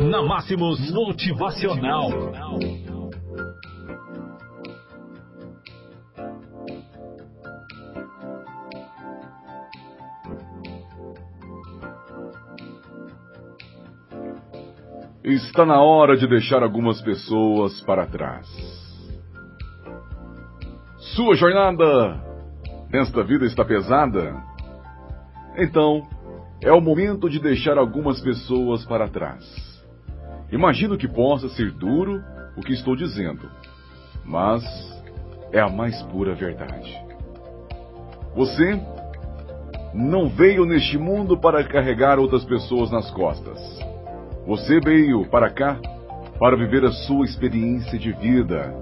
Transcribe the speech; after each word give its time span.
Na 0.00 0.22
Máximos 0.22 0.90
Motivacional. 0.92 2.10
Está 15.24 15.66
na 15.66 15.82
hora 15.82 16.16
de 16.16 16.26
deixar 16.26 16.62
algumas 16.62 17.02
pessoas 17.02 17.80
para 17.82 18.06
trás. 18.06 18.46
Sua 21.14 21.34
jornada 21.34 22.24
nesta 22.90 23.22
vida 23.24 23.44
está 23.44 23.64
pesada? 23.64 24.42
Então, 25.56 26.02
é 26.62 26.72
o 26.72 26.80
momento 26.80 27.28
de 27.28 27.40
deixar 27.40 27.76
algumas 27.76 28.20
pessoas 28.20 28.84
para 28.84 29.08
trás. 29.08 29.77
Imagino 30.50 30.96
que 30.96 31.06
possa 31.06 31.48
ser 31.50 31.70
duro 31.70 32.22
o 32.56 32.62
que 32.62 32.72
estou 32.72 32.96
dizendo, 32.96 33.48
mas 34.24 34.62
é 35.52 35.60
a 35.60 35.68
mais 35.68 36.00
pura 36.04 36.34
verdade. 36.34 36.92
Você 38.34 38.80
não 39.94 40.28
veio 40.28 40.64
neste 40.64 40.96
mundo 40.96 41.36
para 41.38 41.64
carregar 41.64 42.18
outras 42.18 42.44
pessoas 42.44 42.90
nas 42.90 43.10
costas. 43.10 43.58
Você 44.46 44.80
veio 44.80 45.26
para 45.28 45.50
cá 45.50 45.78
para 46.38 46.56
viver 46.56 46.84
a 46.84 46.92
sua 46.92 47.24
experiência 47.24 47.98
de 47.98 48.12
vida. 48.12 48.74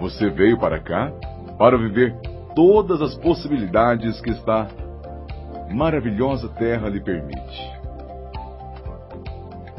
Você 0.00 0.30
veio 0.30 0.58
para 0.58 0.78
cá 0.78 1.10
para 1.58 1.76
viver 1.76 2.14
todas 2.54 3.00
as 3.02 3.16
possibilidades 3.16 4.20
que 4.20 4.30
esta 4.30 4.68
maravilhosa 5.70 6.48
terra 6.48 6.88
lhe 6.88 7.00
permite. 7.00 7.78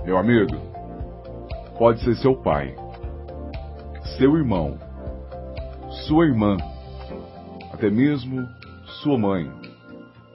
Meu 0.03 0.17
amigo, 0.17 0.57
pode 1.79 2.03
ser 2.03 2.13
seu 2.17 2.35
pai, 2.35 2.75
seu 4.17 4.35
irmão, 4.35 4.77
sua 6.05 6.25
irmã, 6.25 6.57
até 7.71 7.89
mesmo 7.89 8.45
sua 9.01 9.17
mãe, 9.17 9.49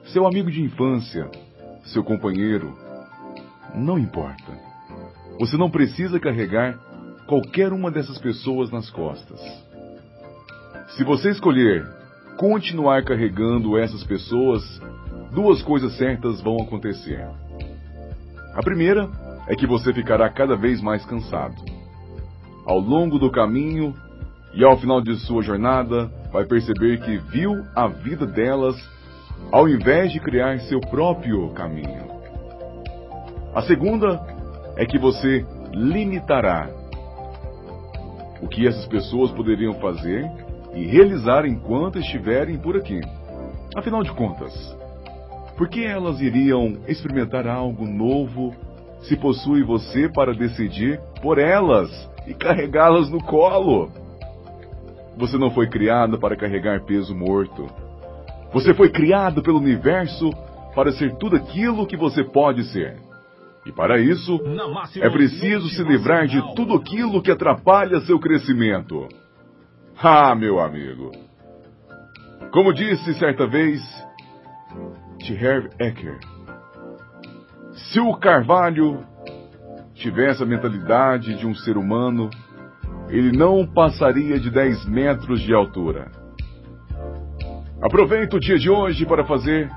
seu 0.05 0.25
amigo 0.25 0.49
de 0.49 0.63
infância, 0.63 1.29
seu 1.83 2.03
companheiro, 2.03 2.75
não 3.75 3.99
importa. 3.99 4.51
Você 5.39 5.55
não 5.55 5.69
precisa 5.69 6.19
carregar 6.19 6.79
qualquer 7.27 7.71
uma 7.71 7.91
dessas 7.91 8.17
pessoas 8.17 8.71
nas 8.71 8.89
costas. 8.89 9.39
Se 10.97 11.03
você 11.03 11.29
escolher 11.29 11.85
continuar 12.37 13.03
carregando 13.03 13.77
essas 13.77 14.03
pessoas, 14.03 14.63
duas 15.31 15.61
coisas 15.61 15.95
certas 15.95 16.41
vão 16.41 16.57
acontecer. 16.63 17.23
A 18.55 18.63
primeira 18.63 19.24
é 19.47 19.55
que 19.55 19.67
você 19.67 19.93
ficará 19.93 20.29
cada 20.29 20.55
vez 20.55 20.81
mais 20.81 21.05
cansado. 21.05 21.55
Ao 22.65 22.79
longo 22.79 23.19
do 23.19 23.31
caminho 23.31 23.93
e 24.53 24.63
ao 24.63 24.77
final 24.77 25.01
de 25.01 25.15
sua 25.17 25.43
jornada, 25.43 26.09
vai 26.31 26.45
perceber 26.45 26.99
que 27.01 27.17
viu 27.17 27.51
a 27.75 27.87
vida 27.87 28.25
delas 28.25 28.75
ao 29.51 29.69
invés 29.69 30.11
de 30.11 30.19
criar 30.19 30.59
seu 30.61 30.79
próprio 30.79 31.49
caminho. 31.51 32.05
A 33.53 33.61
segunda 33.61 34.19
é 34.77 34.85
que 34.85 34.97
você 34.97 35.45
limitará 35.71 36.69
o 38.41 38.47
que 38.47 38.67
essas 38.67 38.85
pessoas 38.87 39.31
poderiam 39.31 39.73
fazer 39.75 40.29
e 40.73 40.85
realizar 40.85 41.45
enquanto 41.45 41.99
estiverem 41.99 42.57
por 42.57 42.75
aqui. 42.75 42.99
Afinal 43.75 44.03
de 44.03 44.11
contas, 44.11 44.53
por 45.57 45.69
que 45.69 45.85
elas 45.85 46.19
iriam 46.19 46.77
experimentar 46.87 47.47
algo 47.47 47.85
novo 47.85 48.53
se 49.07 49.15
possui 49.17 49.63
você 49.63 50.09
para 50.09 50.33
decidir 50.33 50.99
por 51.21 51.37
elas 51.37 51.89
e 52.27 52.33
carregá-las 52.33 53.09
no 53.09 53.23
colo? 53.23 53.89
Você 55.17 55.37
não 55.37 55.51
foi 55.51 55.67
criado 55.67 56.19
para 56.19 56.35
carregar 56.35 56.83
peso 56.83 57.15
morto. 57.15 57.67
Você 58.53 58.73
foi 58.73 58.89
criado 58.89 59.41
pelo 59.41 59.59
universo 59.59 60.29
para 60.73 60.91
ser 60.91 61.15
tudo 61.15 61.35
aquilo 61.35 61.87
que 61.87 61.95
você 61.95 62.23
pode 62.23 62.63
ser. 62.65 62.97
E 63.65 63.71
para 63.71 63.99
isso, 63.99 64.39
é 65.01 65.09
preciso 65.09 65.67
se 65.69 65.83
livrar 65.83 66.27
de 66.27 66.39
tudo 66.55 66.75
aquilo 66.75 67.21
que 67.21 67.31
atrapalha 67.31 68.01
seu 68.01 68.19
crescimento. 68.19 69.07
Ah, 69.97 70.35
meu 70.35 70.59
amigo. 70.59 71.11
Como 72.51 72.73
disse 72.73 73.13
certa 73.15 73.47
vez 73.47 73.81
T. 75.19 75.33
Harv 75.35 75.69
Eker, 75.79 76.19
se 77.75 77.99
o 77.99 78.13
Carvalho 78.15 79.03
tivesse 79.93 80.41
a 80.41 80.45
mentalidade 80.45 81.37
de 81.37 81.45
um 81.45 81.53
ser 81.53 81.77
humano, 81.77 82.29
ele 83.09 83.37
não 83.37 83.65
passaria 83.65 84.39
de 84.39 84.49
10 84.49 84.85
metros 84.85 85.41
de 85.41 85.53
altura. 85.53 86.09
Aproveito 87.81 88.35
o 88.35 88.39
dia 88.39 88.57
de 88.57 88.69
hoje 88.69 89.05
para 89.05 89.25
fazer 89.25 89.69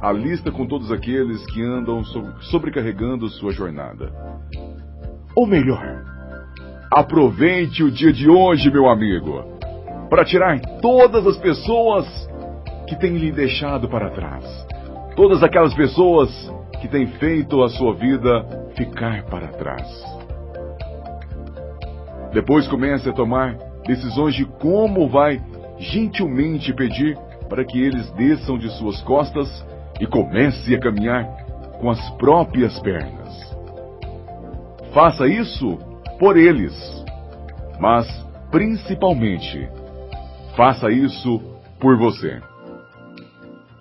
a 0.00 0.12
lista 0.12 0.50
com 0.50 0.66
todos 0.66 0.90
aqueles 0.90 1.44
que 1.46 1.62
andam 1.62 2.04
sobrecarregando 2.42 3.28
sua 3.28 3.52
jornada. 3.52 4.12
Ou 5.34 5.46
melhor, 5.46 6.04
aproveite 6.90 7.82
o 7.82 7.90
dia 7.90 8.12
de 8.12 8.28
hoje, 8.28 8.70
meu 8.70 8.88
amigo, 8.88 9.44
para 10.10 10.24
tirar 10.24 10.60
todas 10.82 11.26
as 11.26 11.36
pessoas 11.38 12.06
que 12.86 12.96
têm 12.96 13.16
lhe 13.16 13.32
deixado 13.32 13.88
para 13.88 14.10
trás. 14.10 14.44
Todas 15.16 15.42
aquelas 15.42 15.72
pessoas 15.74 16.53
que 16.84 16.88
têm 16.88 17.06
feito 17.06 17.62
a 17.62 17.70
sua 17.70 17.94
vida 17.94 18.44
ficar 18.76 19.24
para 19.24 19.48
trás. 19.48 19.88
Depois 22.30 22.68
comece 22.68 23.08
a 23.08 23.12
tomar 23.12 23.56
decisões 23.86 24.34
de 24.34 24.44
como 24.44 25.08
vai 25.08 25.42
gentilmente 25.78 26.74
pedir 26.74 27.16
para 27.48 27.64
que 27.64 27.80
eles 27.80 28.10
desçam 28.12 28.58
de 28.58 28.68
suas 28.72 29.00
costas 29.00 29.48
e 29.98 30.06
comece 30.06 30.74
a 30.74 30.78
caminhar 30.78 31.24
com 31.80 31.90
as 31.90 32.10
próprias 32.18 32.78
pernas. 32.80 33.32
Faça 34.92 35.26
isso 35.26 35.78
por 36.18 36.36
eles, 36.36 36.74
mas 37.80 38.06
principalmente 38.50 39.66
faça 40.54 40.90
isso 40.90 41.40
por 41.80 41.96
você. 41.96 42.42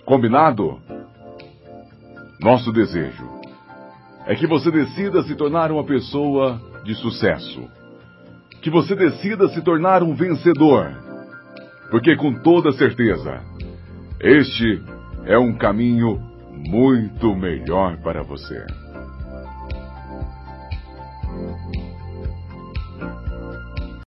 Combinado? 0.05 0.79
Nosso 2.43 2.73
desejo 2.73 3.23
é 4.27 4.35
que 4.35 4.45
você 4.45 4.69
decida 4.69 5.23
se 5.23 5.33
tornar 5.33 5.71
uma 5.71 5.85
pessoa 5.85 6.61
de 6.83 6.93
sucesso. 6.93 7.69
Que 8.61 8.69
você 8.69 8.93
decida 8.97 9.47
se 9.47 9.61
tornar 9.61 10.03
um 10.03 10.13
vencedor. 10.13 10.91
Porque 11.89 12.17
com 12.17 12.33
toda 12.41 12.73
certeza, 12.73 13.41
este 14.19 14.83
é 15.25 15.37
um 15.37 15.53
caminho 15.57 16.19
muito 16.51 17.33
melhor 17.33 17.95
para 18.01 18.23
você. 18.23 18.65